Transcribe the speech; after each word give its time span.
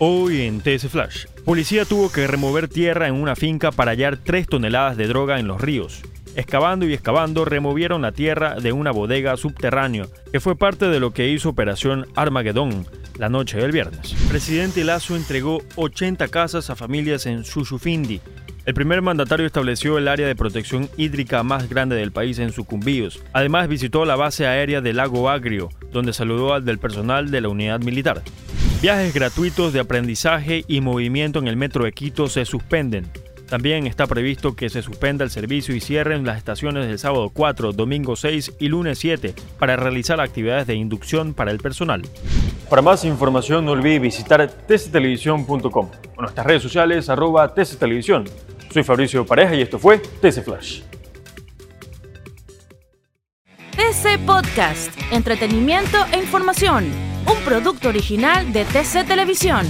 Hoy 0.00 0.42
en 0.42 0.60
TS 0.60 0.86
Flash, 0.88 1.26
policía 1.44 1.84
tuvo 1.84 2.12
que 2.12 2.28
remover 2.28 2.68
tierra 2.68 3.08
en 3.08 3.14
una 3.14 3.34
finca 3.34 3.72
para 3.72 3.90
hallar 3.90 4.16
3 4.16 4.46
toneladas 4.46 4.96
de 4.96 5.08
droga 5.08 5.40
en 5.40 5.48
los 5.48 5.60
ríos. 5.60 6.02
Excavando 6.36 6.86
y 6.86 6.94
excavando, 6.94 7.44
removieron 7.44 8.02
la 8.02 8.12
tierra 8.12 8.60
de 8.60 8.70
una 8.70 8.92
bodega 8.92 9.36
subterránea, 9.36 10.06
que 10.30 10.38
fue 10.38 10.54
parte 10.54 10.86
de 10.86 11.00
lo 11.00 11.12
que 11.12 11.28
hizo 11.30 11.48
Operación 11.48 12.06
Armagedón 12.14 12.86
la 13.18 13.28
noche 13.28 13.58
del 13.58 13.72
viernes. 13.72 14.14
Presidente 14.28 14.84
Lazo 14.84 15.16
entregó 15.16 15.62
80 15.74 16.28
casas 16.28 16.70
a 16.70 16.76
familias 16.76 17.26
en 17.26 17.44
Xuxufindi, 17.44 18.20
el 18.68 18.74
primer 18.74 19.00
mandatario 19.00 19.46
estableció 19.46 19.96
el 19.96 20.08
área 20.08 20.26
de 20.26 20.36
protección 20.36 20.90
hídrica 20.98 21.42
más 21.42 21.70
grande 21.70 21.96
del 21.96 22.12
país 22.12 22.38
en 22.38 22.52
Sucumbíos. 22.52 23.24
Además 23.32 23.66
visitó 23.66 24.04
la 24.04 24.14
base 24.14 24.46
aérea 24.46 24.82
del 24.82 24.98
lago 24.98 25.30
Agrio, 25.30 25.70
donde 25.90 26.12
saludó 26.12 26.52
al 26.52 26.66
del 26.66 26.78
personal 26.78 27.30
de 27.30 27.40
la 27.40 27.48
unidad 27.48 27.80
militar. 27.80 28.22
Viajes 28.80 29.12
gratuitos 29.12 29.72
de 29.72 29.80
aprendizaje 29.80 30.64
y 30.68 30.80
movimiento 30.80 31.40
en 31.40 31.48
el 31.48 31.56
metro 31.56 31.84
de 31.84 31.90
Quito 31.90 32.28
se 32.28 32.44
suspenden. 32.44 33.10
También 33.48 33.88
está 33.88 34.06
previsto 34.06 34.54
que 34.54 34.68
se 34.68 34.82
suspenda 34.82 35.24
el 35.24 35.30
servicio 35.30 35.74
y 35.74 35.80
cierren 35.80 36.24
las 36.24 36.38
estaciones 36.38 36.86
del 36.86 36.96
sábado 37.00 37.28
4, 37.34 37.72
domingo 37.72 38.14
6 38.14 38.52
y 38.60 38.68
lunes 38.68 39.00
7 39.00 39.34
para 39.58 39.74
realizar 39.74 40.20
actividades 40.20 40.68
de 40.68 40.76
inducción 40.76 41.34
para 41.34 41.50
el 41.50 41.58
personal. 41.58 42.02
Para 42.70 42.80
más 42.80 43.04
información 43.04 43.64
no 43.64 43.72
olvide 43.72 43.98
visitar 43.98 44.48
tctelevisión.com 44.48 45.90
o 46.16 46.22
nuestras 46.22 46.46
redes 46.46 46.62
sociales 46.62 47.08
arroba 47.08 47.52
tctelevisión. 47.52 48.26
Soy 48.72 48.84
Fabricio 48.84 49.26
Pareja 49.26 49.56
y 49.56 49.62
esto 49.62 49.80
fue 49.80 49.98
TC 49.98 50.44
Flash. 50.44 50.82
TC 53.88 54.18
Podcast, 54.26 54.92
entretenimiento 55.10 55.96
e 56.12 56.18
información, 56.18 56.92
un 57.26 57.42
producto 57.42 57.88
original 57.88 58.52
de 58.52 58.66
TC 58.66 59.06
Televisión. 59.06 59.66